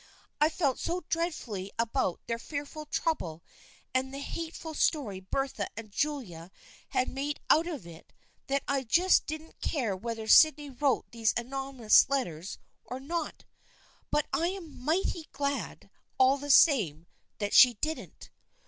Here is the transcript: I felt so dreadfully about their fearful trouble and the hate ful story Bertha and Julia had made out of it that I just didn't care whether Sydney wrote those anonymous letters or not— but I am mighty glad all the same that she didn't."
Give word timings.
I 0.39 0.49
felt 0.49 0.79
so 0.79 1.05
dreadfully 1.09 1.71
about 1.77 2.21
their 2.25 2.39
fearful 2.39 2.87
trouble 2.87 3.43
and 3.93 4.11
the 4.11 4.17
hate 4.17 4.55
ful 4.55 4.73
story 4.73 5.19
Bertha 5.19 5.67
and 5.77 5.91
Julia 5.91 6.51
had 6.89 7.07
made 7.07 7.39
out 7.51 7.67
of 7.67 7.85
it 7.85 8.11
that 8.47 8.63
I 8.67 8.81
just 8.83 9.27
didn't 9.27 9.61
care 9.61 9.95
whether 9.95 10.27
Sydney 10.27 10.71
wrote 10.71 11.11
those 11.11 11.35
anonymous 11.37 12.09
letters 12.09 12.57
or 12.83 12.99
not— 12.99 13.45
but 14.09 14.25
I 14.33 14.47
am 14.47 14.83
mighty 14.83 15.27
glad 15.33 15.91
all 16.17 16.39
the 16.39 16.49
same 16.49 17.05
that 17.37 17.53
she 17.53 17.75
didn't." 17.75 18.31